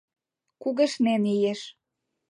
Кугешнен 0.61 1.23
иеш. 1.33 1.61